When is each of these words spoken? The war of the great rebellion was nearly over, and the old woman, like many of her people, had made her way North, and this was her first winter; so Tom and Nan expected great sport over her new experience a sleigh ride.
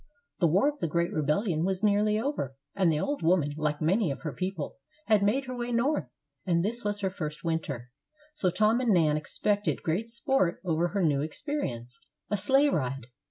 The 0.39 0.47
war 0.47 0.67
of 0.67 0.79
the 0.79 0.87
great 0.87 1.13
rebellion 1.13 1.63
was 1.63 1.83
nearly 1.83 2.19
over, 2.19 2.55
and 2.73 2.91
the 2.91 2.99
old 2.99 3.21
woman, 3.21 3.51
like 3.55 3.83
many 3.83 4.09
of 4.09 4.21
her 4.21 4.33
people, 4.33 4.77
had 5.05 5.21
made 5.21 5.45
her 5.45 5.55
way 5.55 5.71
North, 5.71 6.07
and 6.43 6.65
this 6.65 6.83
was 6.83 7.01
her 7.01 7.11
first 7.11 7.43
winter; 7.43 7.91
so 8.33 8.49
Tom 8.49 8.79
and 8.81 8.91
Nan 8.91 9.15
expected 9.15 9.83
great 9.83 10.09
sport 10.09 10.59
over 10.65 10.87
her 10.87 11.03
new 11.03 11.21
experience 11.21 12.03
a 12.31 12.37
sleigh 12.37 12.69
ride. 12.69 13.05